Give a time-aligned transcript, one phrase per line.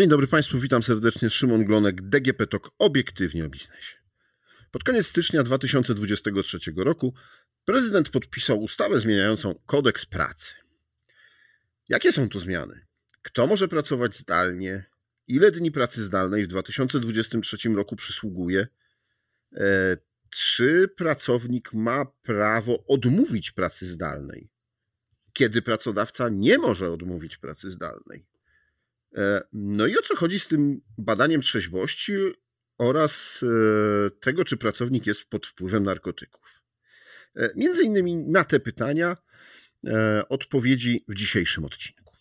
[0.00, 1.30] Dzień dobry Państwu, witam serdecznie.
[1.30, 3.96] Szymon Glonek, DGP TOK, obiektywnie o biznesie.
[4.70, 7.14] Pod koniec stycznia 2023 roku
[7.64, 10.54] prezydent podpisał ustawę zmieniającą kodeks pracy.
[11.88, 12.86] Jakie są to zmiany?
[13.22, 14.84] Kto może pracować zdalnie?
[15.26, 18.66] Ile dni pracy zdalnej w 2023 roku przysługuje?
[19.56, 19.96] E,
[20.30, 24.50] czy pracownik ma prawo odmówić pracy zdalnej?
[25.32, 28.29] Kiedy pracodawca nie może odmówić pracy zdalnej?
[29.16, 32.12] E, no i o co chodzi z tym badaniem trzeźwości
[32.78, 36.62] oraz e, tego, czy pracownik jest pod wpływem narkotyków?
[37.36, 39.16] E, między innymi na te pytania
[40.28, 42.14] odpowiedzi w dzisiejszym odcinku.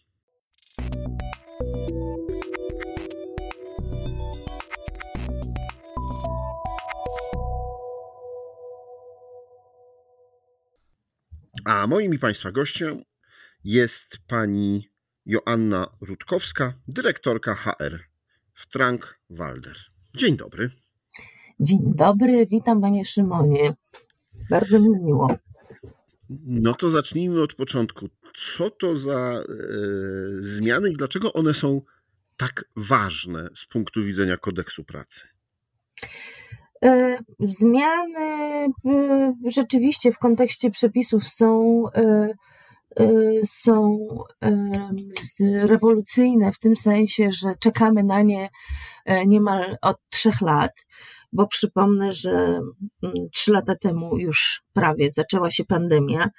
[11.65, 13.03] A moim i Państwa gościem
[13.63, 14.89] jest pani
[15.29, 17.99] Joanna Rutkowska, dyrektorka HR
[18.53, 19.77] w Trank Walder.
[20.17, 20.71] Dzień dobry.
[21.59, 23.73] Dzień dobry, witam panie Szymonie.
[24.49, 25.35] Bardzo mi miło.
[26.45, 28.09] No to zacznijmy od początku.
[28.35, 29.43] Co to za e,
[30.39, 31.81] zmiany i dlaczego one są
[32.37, 35.21] tak ważne z punktu widzenia kodeksu pracy?
[36.85, 41.83] E, zmiany e, rzeczywiście w kontekście przepisów są
[43.45, 44.07] są
[45.63, 48.49] rewolucyjne w tym sensie, że czekamy na nie
[49.05, 50.71] e, niemal od trzech lat,
[51.33, 52.31] bo przypomnę, że
[53.03, 56.29] mm, trzy lata temu już prawie zaczęła się pandemia,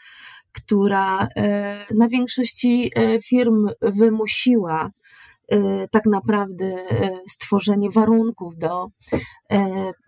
[0.52, 4.99] która e, na większości e, firm wymusiła Y,
[5.90, 8.86] tak naprawdę y, stworzenie warunków do,
[9.52, 9.56] y,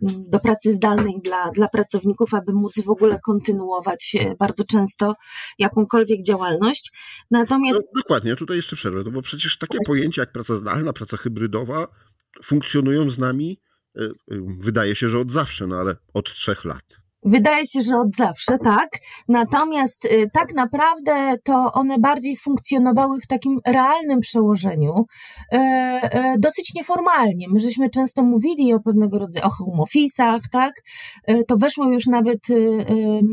[0.02, 5.14] do pracy zdalnej dla, dla pracowników, aby móc w ogóle kontynuować bardzo często
[5.58, 6.92] jakąkolwiek działalność.
[7.30, 7.80] Natomiast.
[7.94, 9.86] No, dokładnie, tutaj jeszcze przerwę, no bo przecież takie tak.
[9.86, 11.86] pojęcia jak praca zdalna, praca hybrydowa
[12.44, 13.60] funkcjonują z nami,
[14.58, 17.02] wydaje się, że od zawsze, no ale od trzech lat.
[17.24, 18.88] Wydaje się, że od zawsze, tak.
[19.28, 25.04] Natomiast y, tak naprawdę to one bardziej funkcjonowały w takim realnym przełożeniu,
[25.54, 25.60] y, y,
[26.38, 27.46] dosyć nieformalnie.
[27.48, 30.72] My żeśmy często mówili o pewnego rodzaju o home office'ach, tak.
[31.48, 32.38] To weszło już nawet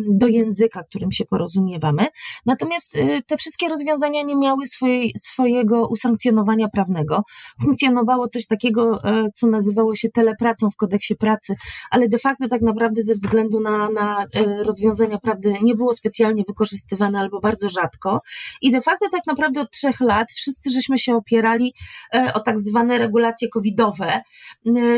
[0.09, 2.07] do języka, którym się porozumiewamy.
[2.45, 2.97] Natomiast
[3.27, 7.23] te wszystkie rozwiązania nie miały swojej, swojego usankcjonowania prawnego.
[7.61, 8.99] Funkcjonowało coś takiego,
[9.33, 11.55] co nazywało się telepracą w kodeksie pracy,
[11.91, 16.43] ale de facto tak naprawdę ze względu na na, e, rozwiązania prawdy nie było specjalnie
[16.47, 18.21] wykorzystywane albo bardzo rzadko.
[18.61, 21.73] I de facto tak naprawdę od trzech lat wszyscy żeśmy się opierali
[22.15, 24.21] e, o tak zwane regulacje covidowe,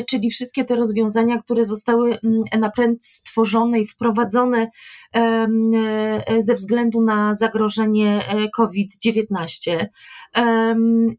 [0.09, 2.18] czyli wszystkie te rozwiązania, które zostały
[2.59, 4.69] napręd stworzone i wprowadzone
[5.16, 5.48] e,
[6.40, 8.22] ze względu na zagrożenie
[8.56, 9.86] COVID-19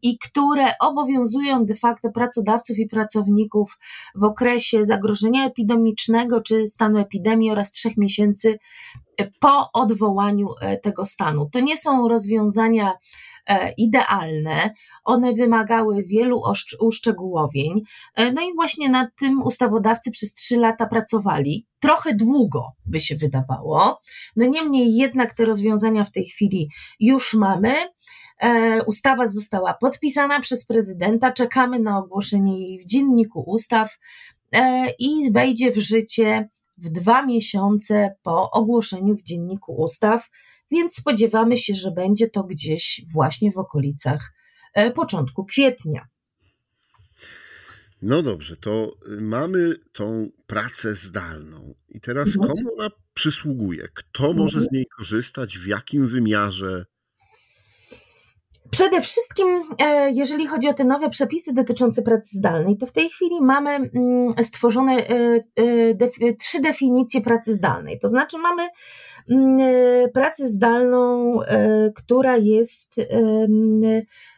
[0.01, 3.77] i które obowiązują de facto pracodawców i pracowników
[4.15, 8.57] w okresie zagrożenia epidemicznego czy stanu epidemii oraz trzech miesięcy
[9.39, 11.49] po odwołaniu e, tego stanu.
[11.51, 12.93] To nie są rozwiązania
[13.47, 16.41] e, idealne, one wymagały wielu
[16.81, 17.81] uszczegółowień.
[18.15, 21.67] E, no i właśnie nad tym ustawodawcy przez trzy lata pracowali.
[21.79, 24.01] Trochę długo by się wydawało.
[24.35, 26.69] No niemniej jednak te rozwiązania w tej chwili
[26.99, 27.73] już mamy.
[28.85, 33.97] Ustawa została podpisana przez prezydenta, czekamy na ogłoszenie jej w dzienniku ustaw
[34.99, 40.29] i wejdzie w życie w dwa miesiące po ogłoszeniu w Dzienniku Ustaw,
[40.71, 44.33] więc spodziewamy się, że będzie to gdzieś właśnie w okolicach
[44.73, 46.07] e, początku kwietnia.
[48.01, 51.73] No dobrze, to mamy tą pracę zdalną.
[51.89, 52.47] I teraz mhm.
[52.47, 53.87] komu ona przysługuje?
[53.93, 55.57] Kto może z niej korzystać?
[55.57, 56.85] W jakim wymiarze?
[58.73, 59.47] Przede wszystkim,
[59.79, 63.69] e, jeżeli chodzi o te nowe przepisy dotyczące pracy zdalnej, to w tej chwili mamy
[63.69, 65.43] mm, stworzone e,
[66.21, 67.99] e, trzy definicje pracy zdalnej.
[67.99, 68.69] To znaczy, mamy
[70.13, 71.39] pracę zdalną,
[71.95, 72.99] która jest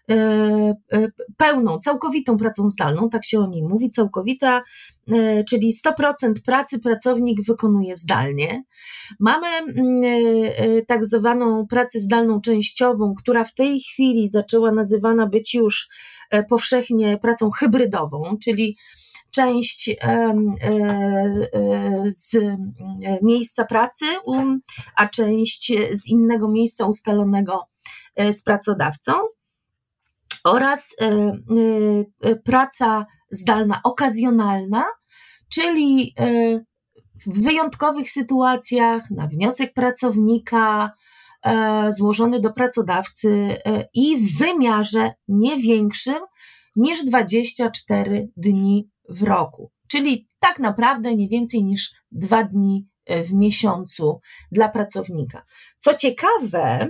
[0.09, 1.07] E, e,
[1.38, 4.63] pełną, całkowitą pracą zdalną, tak się o niej mówi, całkowita,
[5.12, 8.63] e, czyli 100% pracy pracownik wykonuje zdalnie.
[9.19, 10.01] Mamy mm,
[10.88, 15.88] tak zwaną pracę zdalną częściową, która w tej chwili zaczęła nazywana być już
[16.50, 18.77] powszechnie pracą hybrydową, czyli
[19.36, 19.96] część
[22.10, 22.38] z
[23.22, 24.06] miejsca pracy,
[24.96, 27.68] a część z innego miejsca ustalonego
[28.32, 29.14] z pracodawcą.
[30.46, 31.32] Oraz e, e,
[32.22, 34.84] e, praca zdalna okazjonalna,
[35.50, 36.16] czyli
[37.26, 40.92] w wyjątkowych sytuacjach na wniosek pracownika
[41.90, 43.58] złożony do pracodawcy
[43.94, 46.20] i w wymiarze nie większym
[46.76, 49.72] niż 24 dni w roku.
[49.88, 54.19] Czyli tak naprawdę nie więcej niż dwa dni e, w miesiącu
[54.52, 55.44] dla pracownika.
[55.80, 56.88] Co ciekawe,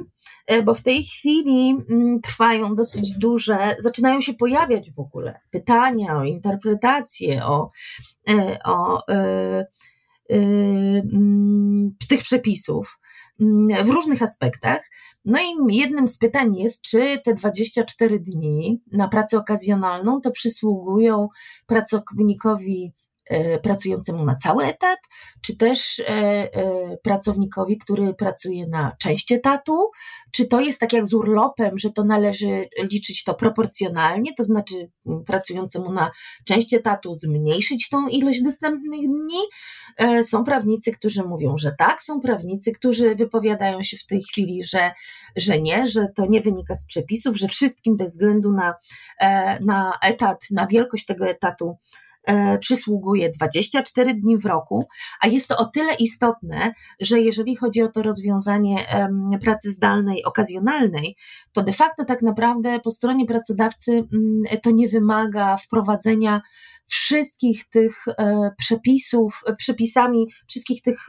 [0.47, 6.17] e, bo w tej chwili mm, trwają dosyć duże, zaczynają się pojawiać w ogóle pytania
[6.17, 7.69] o interpretację, o,
[8.29, 9.01] e, o, o
[10.29, 12.99] mm, tych przepisów
[13.41, 14.89] mm, w różnych aspektach.
[15.25, 21.27] No i jednym z pytań jest, czy te 24 dni na pracę okazjonalną to przysługują
[21.65, 22.93] pracownikowi
[23.63, 24.99] pracującemu na cały etat,
[25.41, 29.89] czy też e, e, pracownikowi, który pracuje na część etatu,
[30.31, 34.89] czy to jest tak jak z urlopem, że to należy liczyć to proporcjonalnie, to znaczy
[35.25, 36.11] pracującemu na
[36.45, 39.39] część etatu zmniejszyć tą ilość dostępnych dni.
[40.23, 44.91] Są prawnicy, którzy mówią, że tak, są prawnicy, którzy wypowiadają się w tej chwili, że,
[45.35, 48.73] że nie, że to nie wynika z przepisów, że wszystkim bez względu na,
[49.61, 52.04] na etat, na wielkość tego etatu E,
[52.59, 54.87] przysługuje 24 dni w roku,
[55.21, 58.85] a jest to o tyle istotne, że jeżeli chodzi o to rozwiązanie
[59.41, 61.15] pracy zdalnej, okazjonalnej,
[61.53, 66.41] to de facto tak naprawdę po stronie pracodawcy mm, to nie wymaga wprowadzenia
[66.87, 71.05] wszystkich tych e, przepisów, przepisami, wszystkich tych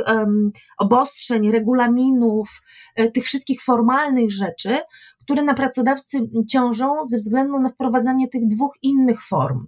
[0.78, 2.62] obostrzeń, regulaminów,
[2.94, 4.78] e, tych wszystkich formalnych rzeczy,
[5.24, 6.18] które na pracodawcy
[6.50, 9.66] ciążą ze względu na wprowadzanie tych dwóch innych form,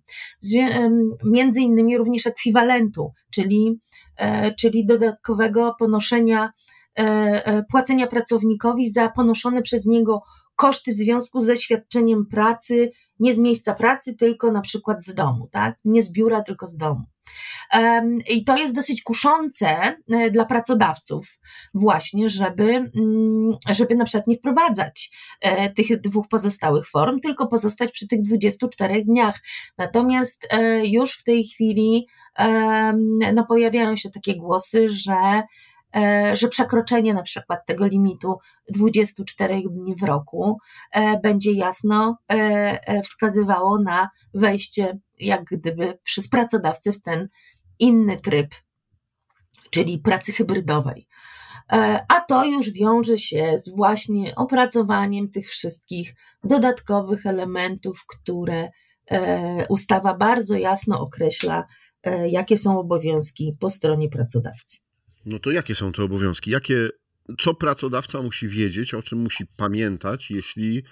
[1.25, 3.81] między innymi również ekwiwalentu, czyli,
[4.17, 6.53] e, czyli dodatkowego ponoszenia,
[7.71, 10.23] płacenia pracownikowi za ponoszone przez niego
[10.59, 12.91] koszty w związku ze świadczeniem pracy,
[13.21, 15.79] nie z miejsca pracy, tylko na przykład z domu, tak?
[15.85, 17.05] Nie z biura, tylko z domu.
[18.29, 21.39] I to jest dosyć kuszące e, dla pracodawców,
[21.75, 25.11] właśnie, żeby, mm, żeby na przykład nie wprowadzać
[25.41, 29.41] e, tych dwóch pozostałych form, tylko pozostać przy tych 24 dniach.
[29.79, 32.07] Natomiast e, już w tej chwili
[33.35, 35.43] no, pojawiają się takie głosy, że
[36.35, 38.39] że przekroczenie na przykład tego limitu
[38.71, 40.59] 24 dni w roku
[41.23, 42.19] będzie jasno
[43.05, 47.29] wskazywało na wejście jak gdyby przez pracodawcę w ten
[47.79, 48.55] inny tryb,
[49.71, 51.07] czyli pracy hybrydowej.
[51.73, 56.15] E, a to już wiąże się z właśnie opracowaniem tych wszystkich
[56.45, 58.69] dodatkowych elementów, które
[59.11, 61.65] e, ustawa bardzo jasno określa,
[62.03, 64.88] e, jakie są obowiązki po stronie pracodawcy.
[65.27, 66.51] No to jakie są te obowiązki?
[66.51, 66.89] Jakie,
[67.41, 70.83] co pracodawca musi wiedzieć, o czym musi pamiętać, jeśli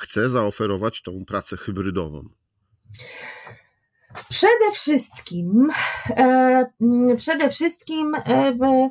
[0.00, 2.28] chce zaoferować tą pracę hybrydową?
[4.30, 5.68] Przede wszystkim,
[6.10, 6.66] e,
[7.18, 8.90] przede wszystkim, e,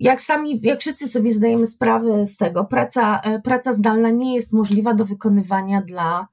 [0.00, 4.52] jak sami, jak wszyscy sobie zdajemy sprawę z tego, praca, e, praca zdalna nie jest
[4.52, 6.28] możliwa do wykonywania dla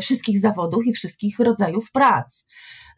[0.00, 2.46] wszystkich zawodów i wszystkich rodzajów prac.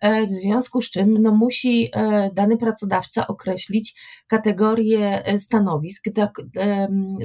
[0.03, 1.91] W związku z czym no, musi
[2.33, 6.31] dany pracodawca określić kategorie stanowisk, dla,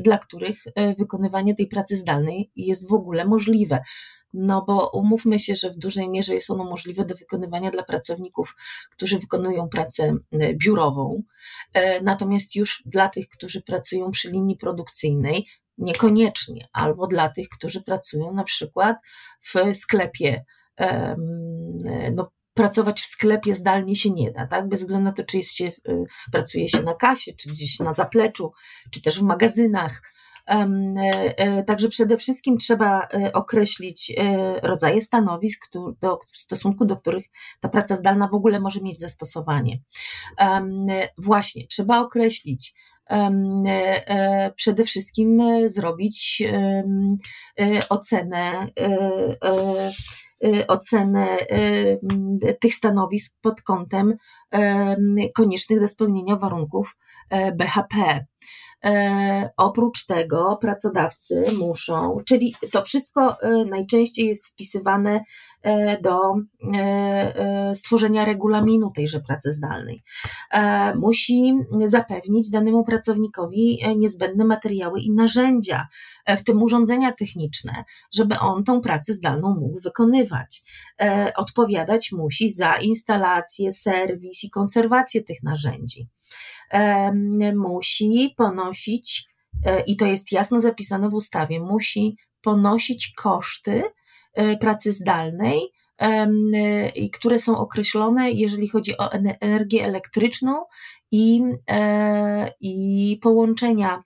[0.02, 0.64] dla których
[0.98, 3.80] wykonywanie tej pracy zdalnej jest w ogóle możliwe.
[4.34, 8.56] No bo umówmy się, że w dużej mierze jest ono możliwe do wykonywania dla pracowników,
[8.92, 10.16] którzy wykonują pracę
[10.54, 11.24] biurową,
[11.74, 15.48] e, natomiast już dla tych, którzy pracują przy linii produkcyjnej,
[15.78, 18.98] niekoniecznie, albo dla tych, którzy pracują na przykład
[19.40, 20.46] w sklepie,
[22.16, 24.68] no, pracować w sklepie zdalnie się nie da, tak?
[24.68, 27.94] Bez względu na to, czy jest się, y, pracuje się na kasie, czy gdzieś na
[27.94, 28.52] zapleczu,
[28.92, 30.02] czy też w magazynach,
[30.48, 34.14] E, e, także przede wszystkim trzeba e, określić
[34.64, 35.70] rodzaje stanowisk,
[36.32, 37.26] w stosunku do których
[37.60, 39.80] ta praca zdalna w ogóle może mieć zastosowanie.
[41.18, 42.74] Właśnie, trzeba określić,
[44.56, 46.44] przede wszystkim zrobić
[47.90, 48.68] ocenę
[50.68, 51.38] ocenę
[52.60, 54.18] tych stanowisk pod kątem
[55.34, 56.98] koniecznych do spełnienia warunków
[57.56, 58.26] BHP.
[58.86, 65.24] E, oprócz tego pracodawcy muszą, czyli to wszystko e, najczęściej jest wpisywane
[65.62, 66.20] e, do
[67.76, 70.04] stworzenia regulaminu tejże pracy zdalnej.
[70.96, 71.54] Musi
[71.86, 75.88] zapewnić danemu pracownikowi niezbędne materiały i narzędzia,
[76.28, 80.64] w tym urządzenia techniczne, żeby on tą pracę zdalną mógł wykonywać.
[81.36, 86.10] Odpowiadać musi za instalację, serwis i konserwację tych narzędzi
[87.56, 89.28] musi ponosić,
[89.66, 93.84] e, i to jest jasno zapisane w ustawie, musi ponosić koszty
[94.34, 95.60] e, pracy zdalnej,
[97.14, 100.66] które są określone, jeżeli chodzi o energię elektryczną
[101.12, 104.00] i, e, i połączenia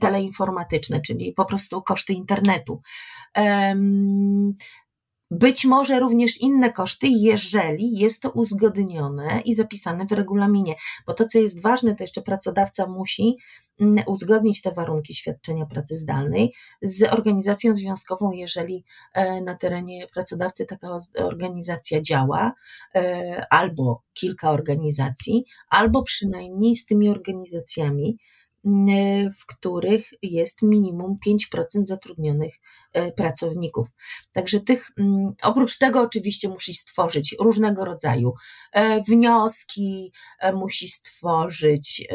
[0.00, 2.80] teleinformatyczne, czyli po prostu koszty internetu.
[5.30, 10.74] Być może również inne koszty, jeżeli jest to uzgodnione i zapisane w regulaminie.
[11.06, 13.36] Bo to, co jest ważne, to jeszcze pracodawca musi
[13.80, 16.52] mm, uzgodnić te warunki świadczenia pracy zdalnej
[16.82, 22.52] z organizacją związkową, jeżeli e, na terenie pracodawcy taka organizacja działa,
[22.94, 28.18] e, albo kilka organizacji, albo przynajmniej z tymi organizacjami,
[29.40, 32.54] w których jest minimum 5% zatrudnionych
[32.92, 33.88] e, pracowników.
[34.32, 38.32] Także tych, mm, oprócz tego oczywiście musi stworzyć różnego rodzaju
[39.08, 40.12] wnioski,
[40.54, 42.08] musi stworzyć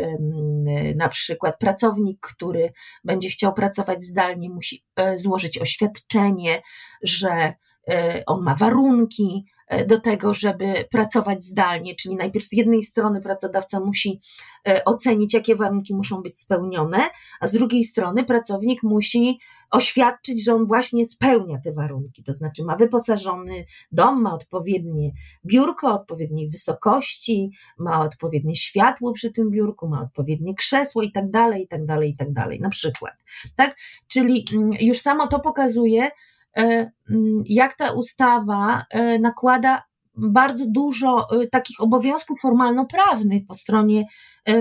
[0.95, 4.83] na przykład pracownik, który będzie chciał pracować zdalnie, musi
[5.15, 6.61] złożyć oświadczenie,
[7.03, 7.53] że
[8.27, 13.79] on ma warunki, E, do tego, żeby pracować zdalnie, czyli najpierw z jednej strony pracodawca
[13.79, 14.19] musi
[14.67, 16.99] e, ocenić, jakie warunki muszą być spełnione,
[17.39, 19.39] a z drugiej strony pracownik musi
[19.71, 25.11] oświadczyć, że on właśnie spełnia te warunki, to znaczy ma wyposażony dom, ma odpowiednie
[25.45, 31.63] biurko, odpowiedniej wysokości, ma odpowiednie światło przy tym biurku, ma odpowiednie krzesło i tak dalej,
[31.63, 33.13] i tak dalej, i tak dalej, na przykład.
[33.55, 33.77] Tak?
[34.07, 36.11] Czyli mm, już samo to pokazuje, E,
[37.45, 39.83] jak ta ustawa e, nakłada
[40.15, 44.05] bardzo dużo e, takich obowiązków formalno-prawnych po stronie,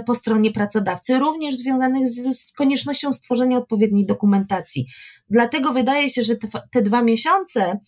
[0.06, 4.86] po stronie pracodawcy, również związanych z, z koniecznością stworzenia odpowiedniej dokumentacji.
[5.30, 7.78] Dlatego wydaje się, że te, te dwa miesiące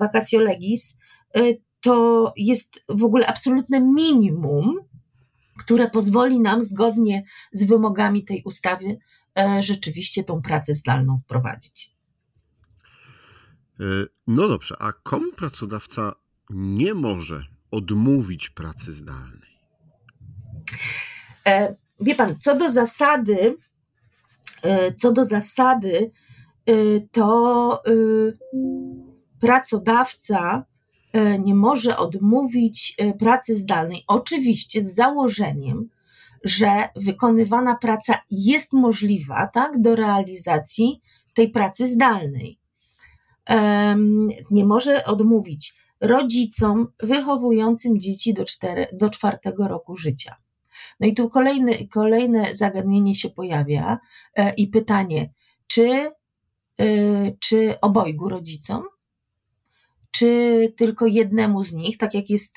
[0.00, 0.96] vacatio legis
[1.80, 4.76] to jest w ogóle absolutne minimum,
[5.58, 8.98] które pozwoli nam zgodnie z wymogami tej ustawy
[9.60, 11.97] rzeczywiście tą pracę zdalną wprowadzić.
[13.80, 13.84] E,
[14.26, 16.14] no dobrze, a komu pracodawca
[16.50, 19.58] nie może odmówić pracy zdalnej?
[21.46, 23.56] E, wie pan, co do zasady,
[24.62, 26.10] e, co do zasady,
[27.12, 27.82] to
[29.40, 30.64] pracodawca
[31.38, 34.04] nie może odmówić pracy zdalnej.
[34.06, 35.88] Oczywiście z założeniem,
[36.44, 41.00] że wykonywana praca jest możliwa tak, do realizacji
[41.34, 42.58] tej pracy zdalnej
[44.50, 50.36] nie może odmówić rodzicom wychowującym dzieci do, cztery, do czwartego roku życia.
[51.00, 53.98] No i tu kolejny, kolejne zagadnienie się pojawia
[54.34, 55.32] e, i pytanie,
[55.66, 56.12] czy, e,
[57.40, 58.82] czy obojgu rodzicom,
[60.10, 62.56] czy tylko jednemu z nich, tak jak, jest,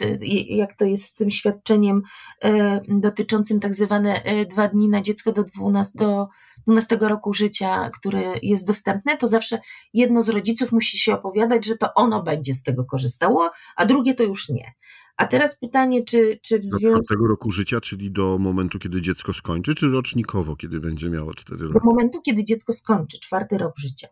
[0.50, 2.02] jak to jest z tym świadczeniem
[2.44, 6.28] e, dotyczącym tak zwane dwa dni na dziecko do 12, do
[6.68, 9.60] 12 roku życia, które jest dostępne, to zawsze
[9.94, 14.16] jedno z rodziców musi się opowiadać, że to ono będzie z tego korzystało, a drugie
[14.16, 14.74] to już nie.
[15.18, 17.16] A teraz pytanie, czy, czy w związku...
[17.16, 21.66] Do roku życia, czyli do momentu, kiedy dziecko skończy, czy rocznikowo, kiedy będzie miało 4
[21.66, 21.80] lata?
[21.80, 24.08] Do momentu, kiedy dziecko skończy, czwarty rok życia.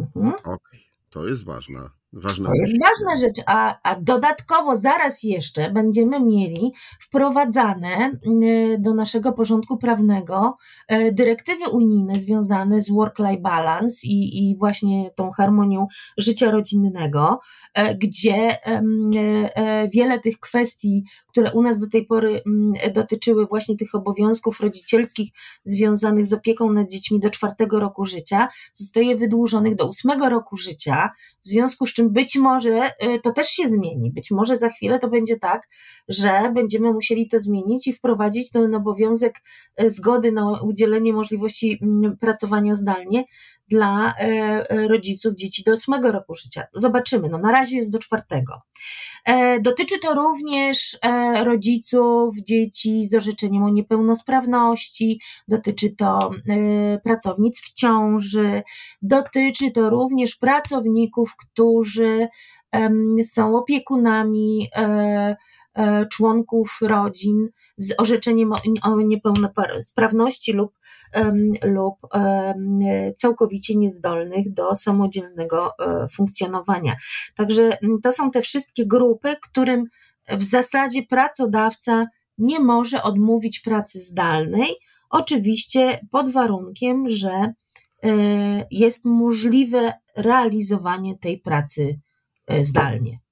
[0.00, 0.34] Mhm.
[0.34, 0.80] Okej, okay.
[1.10, 6.72] to jest ważna Ważna to jest ważna rzecz, a, a dodatkowo zaraz jeszcze będziemy mieli
[7.00, 8.10] wprowadzane
[8.42, 10.56] y, do naszego porządku prawnego
[10.92, 15.86] y, dyrektywy unijne związane z work-life balance i, i właśnie tą harmonią
[16.18, 17.40] życia rodzinnego,
[17.78, 18.58] y, gdzie
[19.92, 25.30] wiele tych kwestii, które u nas do tej pory mm, dotyczyły właśnie tych obowiązków rodzicielskich
[25.64, 31.10] związanych z opieką nad dziećmi do czwartego roku życia, zostaje wydłużonych do ósmego roku życia,
[31.42, 34.10] w związku z czym być może y, to też się zmieni.
[34.12, 35.68] Być może za chwilę to będzie tak,
[36.08, 39.40] że będziemy musieli to zmienić i wprowadzić ten obowiązek
[39.82, 43.24] y, zgody na udzielenie możliwości mm, pracowania zdalnie
[43.68, 44.14] dla
[44.72, 46.66] y, rodziców dzieci do ósmego roku życia.
[46.72, 47.28] Zobaczymy.
[47.28, 48.60] No na razie jest do czwartego.
[49.24, 57.60] E, dotyczy to również e, rodziców dzieci z orzeczeniem o niepełnosprawności, dotyczy to e, pracownic
[57.60, 58.62] w ciąży,
[59.02, 62.28] dotyczy to również pracowników, którzy
[63.24, 64.68] są opiekunami
[66.10, 68.52] członków rodzin z orzeczeniem
[68.82, 70.72] o niepełnosprawności lub,
[71.64, 71.94] lub
[73.16, 75.72] całkowicie niezdolnych do samodzielnego
[76.16, 76.96] funkcjonowania.
[77.36, 79.84] Także to są te wszystkie grupy, którym
[80.28, 82.06] w zasadzie pracodawca
[82.38, 84.68] nie może odmówić pracy zdalnej,
[85.10, 87.52] oczywiście pod warunkiem, że e,
[88.70, 92.00] jest możliwe realizowanie tej pracy
[92.46, 93.23] e, zdalnie.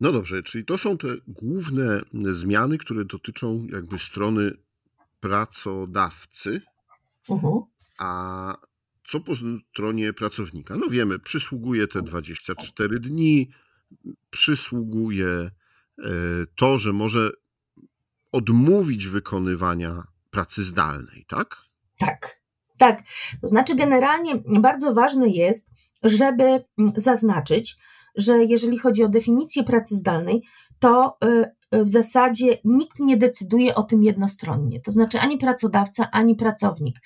[0.00, 2.00] No dobrze, czyli to są te główne
[2.32, 4.52] zmiany, które dotyczą jakby strony
[5.20, 6.62] pracodawcy.
[7.28, 7.62] Uh-huh.
[7.98, 8.56] A
[9.08, 9.32] co po
[9.70, 10.76] stronie pracownika?
[10.76, 13.50] No wiemy, przysługuje te 24 dni,
[14.30, 15.50] przysługuje e,
[16.56, 17.30] to, że może
[18.32, 21.56] odmówić wykonywania pracy zdalnej, tak?
[21.98, 22.40] Tak,
[22.78, 23.02] tak.
[23.40, 25.70] To znaczy, generalnie bardzo ważne jest,
[26.02, 27.76] żeby mm, zaznaczyć,
[28.16, 30.42] że jeżeli chodzi o definicję pracy zdalnej,
[30.78, 31.18] to
[31.72, 34.80] w zasadzie nikt nie decyduje o tym jednostronnie.
[34.80, 36.96] To znaczy ani pracodawca, ani pracownik.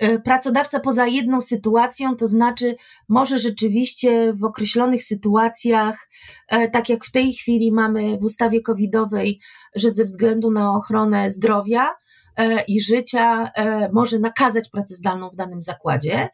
[0.00, 2.76] E, pracodawca poza jedną sytuacją, to znaczy
[3.08, 6.08] może rzeczywiście w określonych sytuacjach,
[6.48, 9.40] e, tak jak w tej chwili mamy w ustawie covidowej,
[9.74, 11.88] że ze względu na ochronę zdrowia
[12.36, 13.50] e, i życia
[13.92, 16.28] może nakazać pracę zdalną w danym zakładzie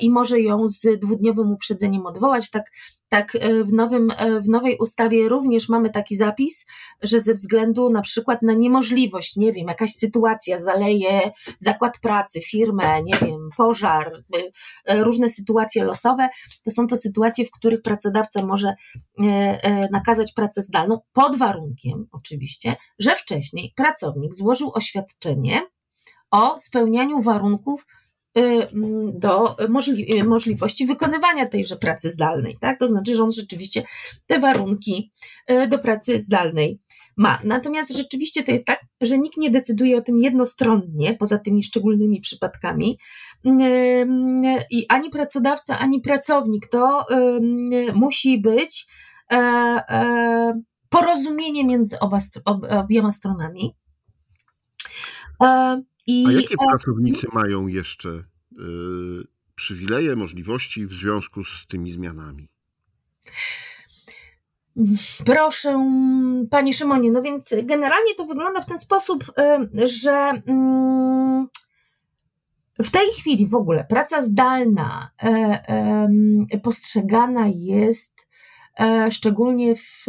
[0.00, 2.50] i może ją z dwudniowym uprzedzeniem odwołać.
[2.50, 2.64] Tak
[3.10, 6.66] tak e, w, nowym, e, w nowej ustawie również mamy taki zapis,
[7.02, 13.02] że ze względu na przykład na niemożliwość, nie wiem, jakaś sytuacja zaleje zakład pracy, firmę,
[13.02, 14.24] nie wiem, pożar,
[14.86, 16.28] e, różne sytuacje losowe,
[16.64, 18.74] to są to sytuacje, w których pracodawca może
[19.90, 25.62] nakazać pracę zdalną pod warunkiem oczywiście, że wcześniej pracownik złożył oświadczenie
[26.30, 27.99] o spełnianiu warunków Y,
[29.12, 32.78] do możli y, możliwości wykonywania tejże pracy zdalnej, tak?
[32.78, 33.82] To znaczy, że on rzeczywiście
[34.26, 35.12] te warunki
[35.50, 36.80] y, do pracy zdalnej
[37.16, 37.38] ma.
[37.44, 42.20] Natomiast rzeczywiście to jest tak, że nikt nie decyduje o tym jednostronnie, poza tymi szczególnymi
[42.20, 42.98] przypadkami.
[44.70, 47.06] I ani pracodawca, ani pracownik to
[47.94, 48.86] musi być
[49.32, 52.18] e, e, porozumienie między oba,
[52.70, 53.74] obiema stronami.
[56.10, 58.24] E, i, A jakie pracownicy mają jeszcze y,
[59.54, 62.48] przywileje, możliwości w związku z tymi zmianami?
[65.26, 65.90] Proszę,
[66.50, 69.32] Panie Szymonie, no więc generalnie to wygląda w ten sposób,
[69.78, 71.48] y, że mm,
[72.78, 75.10] w tej chwili w ogóle praca zdalna
[76.54, 78.19] y, postrzegana jest E,
[79.10, 80.04] szczególnie w,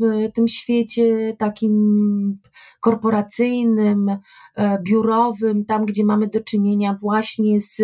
[0.00, 2.34] w tym świecie takim
[2.80, 4.08] korporacyjnym,
[4.56, 7.80] e, biurowym, tam gdzie mamy do czynienia właśnie z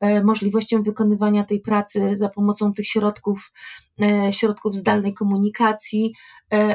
[0.00, 3.52] e, możliwością wykonywania tej pracy za pomocą tych środków,
[4.30, 6.12] środków zdalnej komunikacji,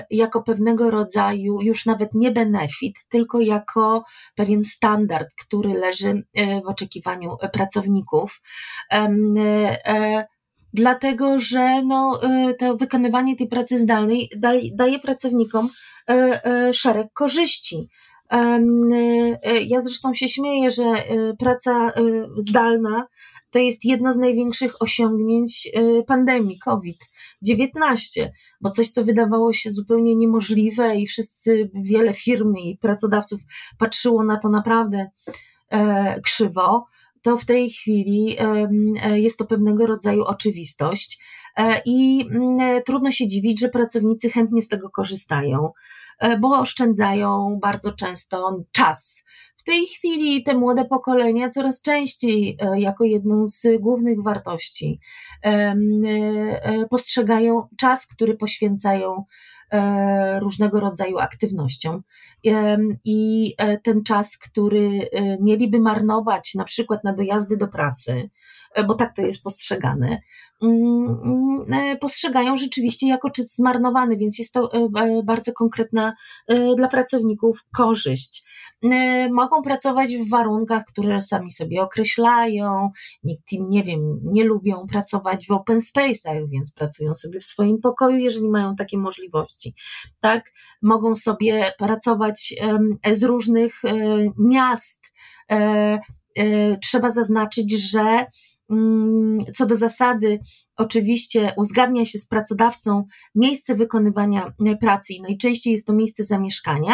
[0.10, 4.04] jako pewnego rodzaju już nawet nie benefit, tylko jako
[4.36, 6.24] pewien standard, który leży
[6.64, 8.42] w oczekiwaniu pracowników
[10.74, 14.30] dlatego że no, y, to wykonywanie tej pracy zdalnej
[14.74, 15.70] daje pracownikom
[16.10, 16.14] y,
[16.70, 17.90] y, szereg korzyści.
[19.68, 20.84] Ja zresztą się śmieję, że
[21.40, 21.92] praca
[22.38, 23.08] zdalna
[23.50, 25.72] to jest jedno z największych osiągnięć
[26.08, 28.30] pandemii COVID-19,
[28.62, 33.42] bo coś, co wydawało się zupełnie niemożliwe i wszyscy, wiele firm i pracodawców
[33.78, 35.10] patrzyło na to naprawdę
[35.70, 36.86] e, krzywo
[37.22, 41.20] to w tej chwili e, jest to pewnego rodzaju oczywistość
[41.58, 45.72] e, i mm, e, trudno się dziwić, że pracownicy chętnie z tego korzystają,
[46.40, 49.24] bo oszczędzają bardzo często czas.
[49.58, 55.00] W tej chwili te młode pokolenia coraz częściej jako jedną z głównych wartości
[56.90, 59.24] postrzegają czas, który poświęcają
[60.40, 62.04] różnego rodzaju aktywnościom.
[63.06, 68.30] I e, ten czas, który e, mieliby marnować na przykład na dojazdy do pracy,
[68.88, 70.22] bo tak to jest postrzegane,
[70.62, 71.22] mm,
[71.70, 74.90] mm, postrzegają rzeczywiście jako czas zmarnowany, więc jest to
[75.24, 76.14] bardzo konkretna
[76.78, 78.44] dla pracowników korzyść.
[79.32, 82.90] Mogą pracować w warunkach, które sami sobie określają.
[83.24, 87.78] Nikt im, nie wiem, nie lubią pracować w open space'ach, więc pracują sobie w swoim
[87.82, 89.74] pokoju, jeżeli mają takie możliwości.
[90.20, 90.52] Tak?
[90.82, 92.54] Mogą sobie pracować
[93.14, 93.82] z różnych
[94.38, 95.12] miast.
[95.52, 96.00] E,
[96.38, 98.26] e, trzeba zaznaczyć, że
[99.54, 100.40] co do zasady,
[100.78, 103.04] oczywiście uzgadnia się z pracodawcą
[103.36, 106.94] miejsce wykonywania pracy i najczęściej jest to miejsce zamieszkania,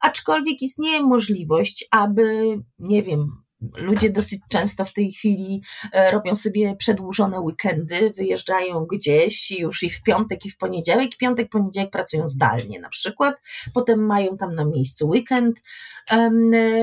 [0.00, 3.43] aczkolwiek istnieje możliwość, aby, nie wiem,
[3.76, 5.62] ludzie dosyć często w tej chwili
[5.92, 11.16] e, robią sobie przedłużone weekendy, wyjeżdżają gdzieś już i w piątek, i w poniedziałek.
[11.16, 13.34] Piątek, poniedziałek pracują zdalnie na przykład,
[13.74, 15.56] potem mają tam na miejscu weekend,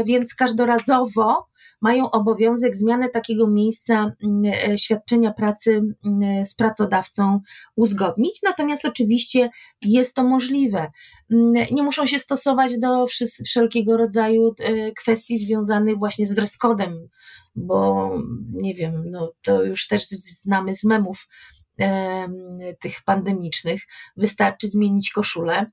[0.05, 4.11] więc każdorazowo mają obowiązek zmiany takiego miejsca
[4.45, 5.81] e, świadczenia pracy
[6.45, 7.39] z pracodawcą
[7.75, 9.49] uzgodnić, natomiast oczywiście
[9.81, 10.91] jest to możliwe.
[11.31, 13.07] Mm, nie muszą się stosować do
[13.45, 17.09] wszelkiego rodzaju e, kwestii związanych właśnie z dress codem,
[17.55, 18.11] bo
[18.53, 21.27] nie wiem, no to już też znamy z memów
[22.79, 23.81] tych pandemicznych.
[24.17, 25.71] Wystarczy zmienić koszulę,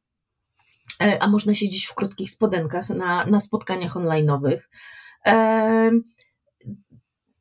[1.02, 4.60] e, a można siedzieć w krótkich spodenkach na, na spotkaniach online'owych.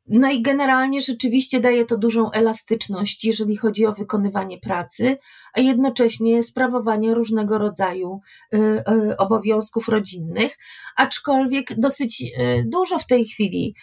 [0.08, 5.16] No i generalnie rzeczywiście daje to dużą elastyczność, jeżeli chodzi o wykonywanie pracy,
[5.52, 8.20] a jednocześnie sprawowanie różnego rodzaju
[8.54, 10.58] y, y, obowiązków rodzinnych,
[10.96, 13.74] aczkolwiek dosyć y, dużo w tej chwili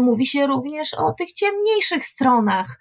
[0.00, 2.80] mówi się również o tych ciemniejszych stronach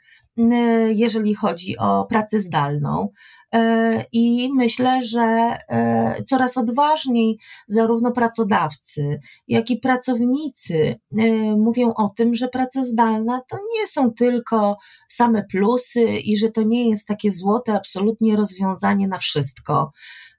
[0.89, 3.09] jeżeli chodzi o pracę zdalną.
[3.53, 11.23] E, I myślę, że e, coraz odważniej zarówno pracodawcy, jak i pracownicy e,
[11.57, 16.63] mówią o tym, że praca zdalna to nie są tylko same plusy i że to
[16.63, 19.91] nie jest takie złote absolutnie rozwiązanie na wszystko,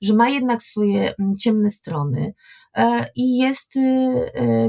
[0.03, 2.35] że ma jednak swoje ciemne strony.
[3.17, 3.75] I jest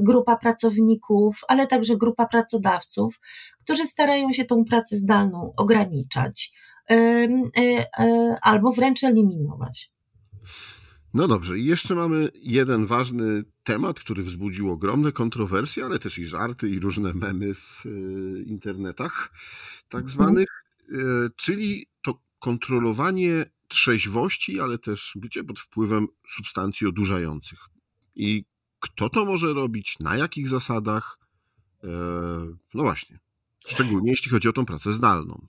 [0.01, 3.19] grupa pracowników, ale także grupa pracodawców,
[3.63, 6.53] którzy starają się tą pracę zdalną ograniczać
[8.41, 9.91] albo wręcz eliminować.
[11.13, 16.25] No dobrze, i jeszcze mamy jeden ważny temat, który wzbudził ogromne kontrowersje, ale też i
[16.25, 17.89] żarty, i różne memy w e,
[18.41, 19.31] internetach,
[19.89, 20.09] tak mhm.
[20.09, 20.47] zwanych,
[21.35, 27.59] czyli to kontrolowanie trzeźwości, ale też bycie pod wpływem substancji odurzających.
[28.15, 28.45] I
[28.79, 31.19] kto to może robić, na jakich zasadach?
[32.73, 33.19] No właśnie,
[33.67, 35.47] szczególnie jeśli chodzi o tą pracę zdalną.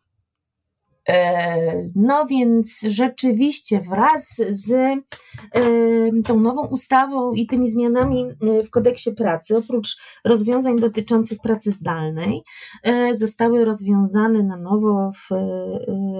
[1.08, 5.00] E, no więc rzeczywiście wraz z e,
[6.24, 12.42] tą nową ustawą i tymi zmianami e, w kodeksie pracy, oprócz rozwiązań dotyczących pracy zdalnej,
[13.12, 15.12] zostały rozwiązane na nowo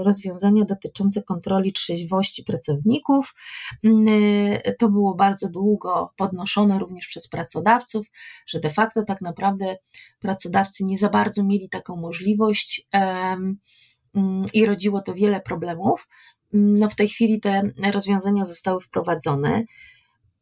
[0.05, 3.35] rozwiązania dotyczące kontroli trzeźwości pracowników.
[4.79, 8.07] To było bardzo długo podnoszone również przez pracodawców,
[8.47, 9.77] że de facto tak naprawdę
[10.19, 12.89] pracodawcy nie za bardzo mieli taką możliwość
[14.53, 16.09] i rodziło to wiele problemów.
[16.55, 19.65] Mm, no w tej chwili te rozwiązania zostały wprowadzone.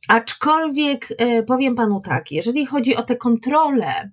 [0.09, 4.11] Aczkolwiek e, powiem panu tak, jeżeli chodzi o te kontrole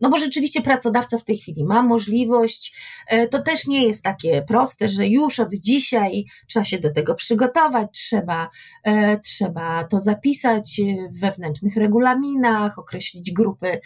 [0.00, 4.42] no bo rzeczywiście pracodawca w tej chwili ma możliwość, e, to też nie jest takie
[4.48, 8.50] proste, że już od dzisiaj trzeba się do tego przygotować, trzeba,
[8.84, 13.80] e, trzeba to zapisać w wewnętrznych regulaminach, określić grupy,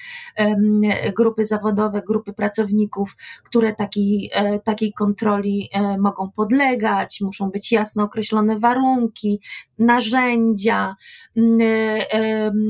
[1.17, 8.59] grupy zawodowe, grupy pracowników, które takiej, e, takiej kontroli mogą podlegać, muszą być jasno określone
[8.59, 9.41] warunki,
[9.79, 10.97] narzędzia.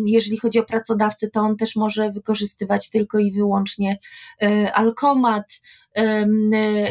[0.07, 3.99] Jeżeli chodzi o pracodawcę, to on też może wykorzystać wykorzystywać tylko i wyłącznie
[4.43, 5.61] e, alkomat,
[5.97, 6.27] e,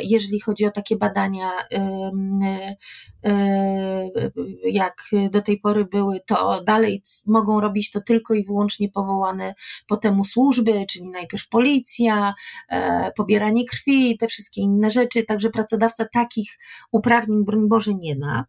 [0.04, 2.12] jeżeli chodzi o takie badania, e,
[4.64, 9.56] jak do tej pory były, to dalej mogą robić to tylko i wyłącznie powołane
[9.88, 12.34] po temu służby, czyli najpierw policja,
[13.18, 16.58] pobieranie krwi, te wszystkie inne rzeczy, także pracodawca takich
[16.92, 18.46] uprawnień, broń Boże, nie ma.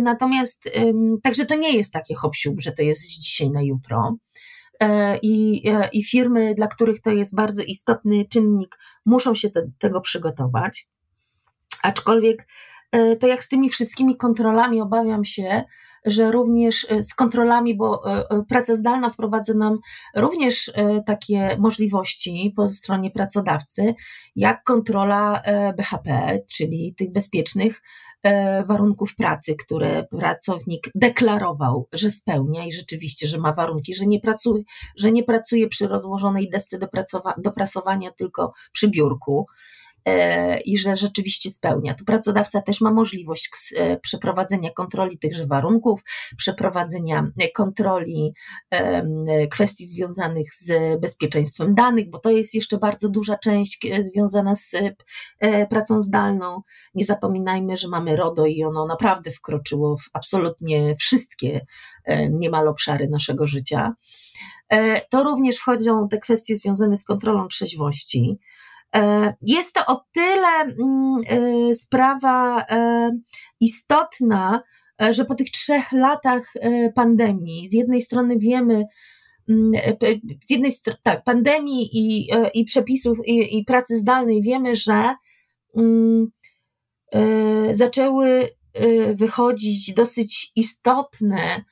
[0.00, 0.70] Natomiast,
[1.22, 4.16] także to nie jest takie hop że to jest z dzisiaj na jutro.
[4.80, 9.60] E, i, e, i firmy, dla których to jest bardzo istotny czynnik, muszą się do
[9.78, 10.88] tego przygotować.
[11.82, 12.48] Aczkolwiek
[12.92, 15.64] e, to jak z tymi wszystkimi kontrolami, obawiam się,
[16.04, 18.02] że również z kontrolami, bo
[18.48, 19.78] praca zdalna wprowadza nam
[20.16, 20.72] również
[21.06, 23.94] takie możliwości po stronie pracodawcy,
[24.36, 25.42] jak kontrola
[25.76, 27.82] BHP, czyli tych bezpiecznych
[28.66, 34.62] warunków pracy, które pracownik deklarował, że spełnia i rzeczywiście, że ma warunki, że nie pracuje,
[34.96, 36.88] że nie pracuje przy rozłożonej desce do,
[37.38, 39.46] do prasowania, tylko przy biurku.
[39.46, 39.85] E,
[40.64, 41.94] i że rzeczywiście spełnia.
[41.94, 46.00] Tu pracodawca też ma możliwość e, przeprowadzenia kontroli tychże warunków,
[46.36, 48.34] przeprowadzenia kontroli
[49.50, 54.72] kwestii związanych z bezpieczeństwem danych, bo to jest jeszcze bardzo duża część e, związana z
[55.70, 56.62] pracą zdalną.
[56.94, 61.66] Nie zapominajmy, że mamy RODO i ono naprawdę wkroczyło w absolutnie wszystkie
[62.30, 63.94] niemal obszary naszego życia.
[65.10, 68.38] To również wchodzą te kwestie związane z kontrolą trzeźwości.
[68.96, 73.10] E, jest to o tyle mm, e, sprawa e,
[73.60, 74.62] istotna,
[75.10, 76.52] że po tych trzech latach
[76.94, 78.84] pandemii, z jednej strony wiemy,
[79.48, 79.72] mm,
[80.42, 85.14] z jednej strony, tak, pandemii i, i przepisów i, i pracy zdalnej wiemy, że
[85.72, 86.30] um,
[87.72, 88.48] zaczęły
[89.14, 91.64] wychodzić dosyć istotne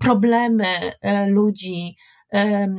[0.00, 0.66] problemy
[1.26, 1.96] ludzi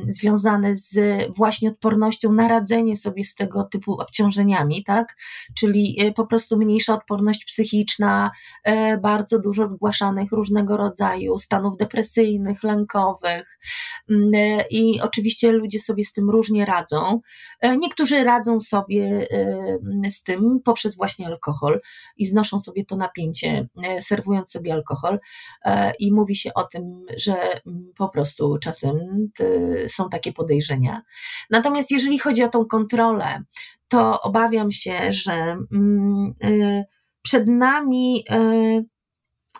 [0.06, 0.98] związane z
[1.36, 5.16] właśnie odpornością na radzenie sobie z tego typu obciążeniami, tak?
[5.54, 8.30] Czyli e, po prostu mniejsza odporność psychiczna,
[8.64, 13.58] e, bardzo dużo zgłaszanych różnego rodzaju stanów depresyjnych, lękowych
[14.10, 17.20] mm, e, i oczywiście ludzie sobie z tym różnie radzą.
[17.78, 19.26] Niektórzy radzą sobie
[20.10, 21.80] z tym poprzez właśnie alkohol
[22.16, 23.68] i znoszą sobie to napięcie,
[24.00, 25.18] serwując sobie alkohol
[25.98, 27.34] i mówi się o tym, że
[27.66, 28.98] mm, po prostu czasem
[29.88, 31.02] są takie podejrzenia.
[31.50, 33.42] Natomiast jeżeli chodzi o tą kontrolę,
[33.88, 35.32] to obawiam się, że
[35.72, 36.84] mm, y,
[37.22, 38.84] przed nami y,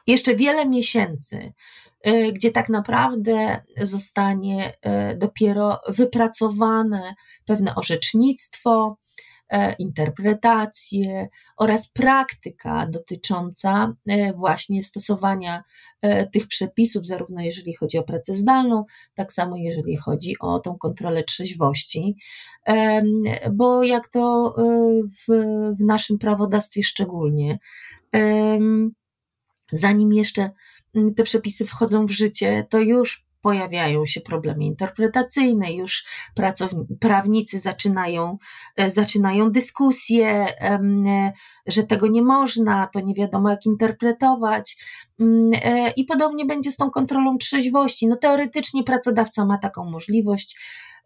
[0.07, 1.53] jeszcze wiele miesięcy,
[2.33, 4.73] gdzie tak naprawdę zostanie
[5.17, 7.15] dopiero wypracowane
[7.45, 8.97] pewne orzecznictwo,
[9.79, 15.65] interpretacje oraz praktyka dotycząca e, właśnie stosowania
[16.33, 18.85] tych przepisów, zarówno jeżeli chodzi o pracę zdalną,
[19.15, 22.17] tak samo jeżeli chodzi o tą kontrolę trzeźwości,
[23.53, 24.55] bo jak to
[25.29, 25.33] w,
[25.79, 27.59] w naszym prawodawstwie szczególnie,
[29.73, 30.51] zanim jeszcze
[30.95, 36.05] mm, te przepisy wchodzą w życie, to już pojawiają się problemy interpretacyjne, już
[37.01, 38.39] prawnicy zaczynają,
[38.77, 40.47] e, zaczynają dyskusje,
[41.67, 44.77] że tego nie można, to nie wiadomo jak interpretować.
[45.23, 48.07] Mm, e, I podobnie będzie z tą kontrolą trzeźwości.
[48.07, 50.57] No teoretycznie pracodawca ma taką możliwość,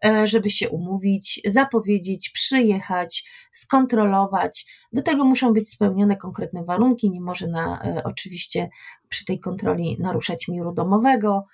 [0.05, 4.65] E, żeby się umówić, zapowiedzieć, przyjechać, skontrolować.
[4.93, 8.69] Do tego muszą być spełnione konkretne warunki, nie może na, e, oczywiście
[9.09, 11.45] przy tej kontroli naruszać miru domowego,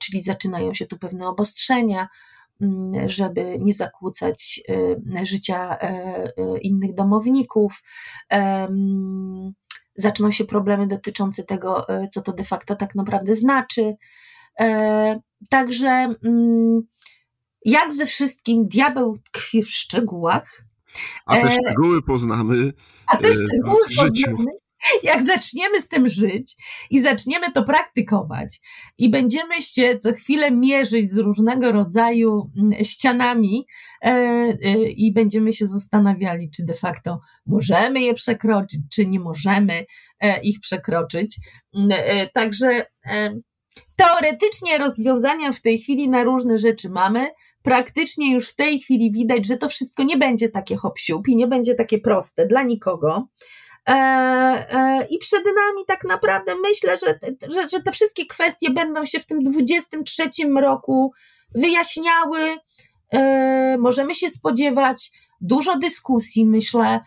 [0.00, 2.08] czyli zaczynają się tu pewne obostrzenia,
[2.60, 4.60] mm, żeby nie zakłócać
[5.22, 5.78] życia
[6.62, 7.82] innych domowników.
[9.94, 13.94] Zaczną się problemy dotyczące tego, co to de facto tak naprawdę znaczy.
[15.50, 16.82] Także mm,
[17.64, 20.62] jak ze wszystkim diabeł tkwi w szczegółach.
[21.26, 22.72] A te e, szczegóły poznamy.
[23.06, 24.50] A te e, szczegóły poznamy.
[25.02, 26.54] Jak zaczniemy z tym żyć
[26.90, 28.60] i zaczniemy to praktykować
[28.98, 33.66] i będziemy się co chwilę mierzyć z różnego rodzaju mm, ścianami
[34.02, 34.52] e,
[34.90, 39.84] i będziemy się zastanawiali, czy de facto możemy je przekroczyć, czy nie możemy
[40.42, 41.36] ich przekroczyć.
[41.74, 41.90] Mm,
[42.34, 42.86] także
[43.96, 47.30] Teoretycznie rozwiązania w tej chwili na różne rzeczy mamy.
[47.62, 50.94] Praktycznie już w tej chwili widać, że to wszystko nie będzie takie hop
[51.28, 53.26] i nie będzie takie proste dla nikogo.
[53.88, 57.18] E, e, I przed nami tak naprawdę myślę, że,
[57.50, 61.12] że, że te wszystkie kwestie będą się w tym 23 roku
[61.54, 62.56] wyjaśniały.
[63.14, 67.00] E, możemy się spodziewać dużo dyskusji, myślę,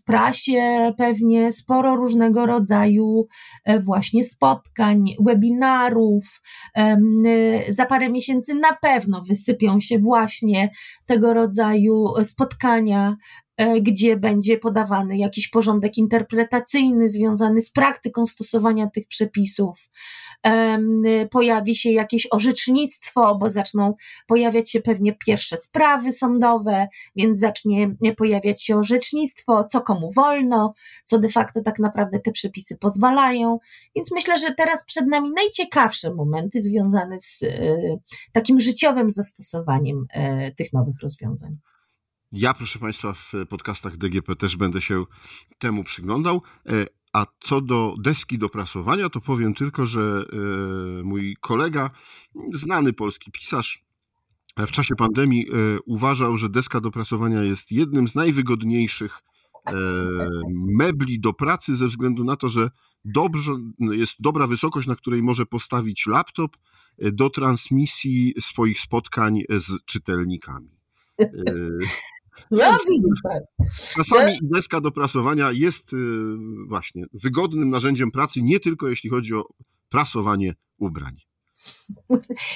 [0.00, 3.26] w prasie pewnie sporo różnego rodzaju
[3.80, 6.24] właśnie spotkań, webinarów.
[7.68, 10.70] Za parę miesięcy na pewno wysypią się właśnie
[11.06, 13.16] tego rodzaju spotkania
[13.82, 19.88] gdzie będzie podawany jakiś porządek interpretacyjny związany z praktyką stosowania tych przepisów
[21.30, 23.94] pojawi się jakieś orzecznictwo, bo zaczną
[24.26, 31.18] pojawiać się pewnie pierwsze sprawy sądowe, więc zacznie pojawiać się orzecznictwo, co komu wolno, co
[31.18, 33.58] de facto tak naprawdę te przepisy pozwalają.
[33.96, 37.48] Więc myślę, że teraz przed nami najciekawsze momenty związane z e,
[38.32, 41.71] takim życiowym zastosowaniem e, tych nowych rozwiązań.
[42.32, 45.04] Ja, proszę Państwa, w podcastach DGP też będę się
[45.58, 46.42] temu przyglądał.
[46.66, 50.24] E, a co do deski do prasowania, to powiem tylko, że
[51.00, 51.90] e, mój kolega,
[52.54, 53.84] znany polski pisarz,
[54.58, 55.52] w czasie pandemii e,
[55.86, 59.18] uważał, że deska do prasowania jest jednym z najwygodniejszych
[60.50, 62.70] mebli do pracy ze względu na to, że
[63.04, 66.56] dobrze, jest dobra wysokość, na której może postawić laptop
[66.98, 70.70] do transmisji swoich spotkań z czytelnikami.
[72.50, 73.68] No, widzę pan.
[73.96, 74.48] Czasami no.
[74.56, 75.96] deska do prasowania jest y,
[76.68, 79.48] właśnie wygodnym narzędziem pracy, nie tylko jeśli chodzi o
[79.88, 81.16] prasowanie ubrań.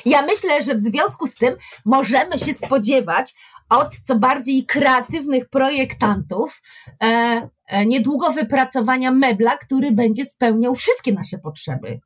[0.04, 1.54] Ja myślę, że w związku z tym
[1.84, 3.34] możemy się spodziewać
[3.68, 6.62] od co bardziej kreatywnych projektantów
[7.02, 12.00] e, e, niedługo wypracowania mebla, który będzie spełniał wszystkie nasze potrzeby.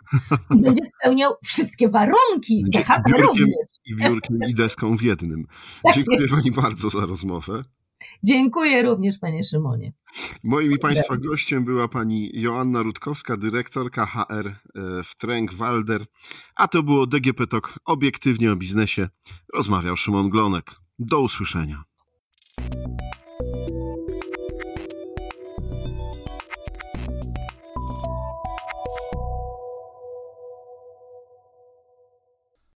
[0.50, 2.64] I będzie spełniał wszystkie warunki.
[3.06, 3.48] I biurkiem,
[3.84, 5.46] I biurkiem, i deską w jednym.
[5.82, 7.62] Tak Dziękuję Pani bardzo za rozmowę.
[8.22, 9.92] Dziękuję również, panie Szymonie.
[10.42, 14.54] Moim i państwa gościem była pani Joanna Rutkowska, dyrektorka HR e,
[15.04, 16.04] w Tręg Walder,
[16.56, 19.08] a to było DGP Talk obiektywnie o biznesie.
[19.54, 20.70] Rozmawiał Szymon Glonek.
[20.98, 21.84] Do usłyszenia.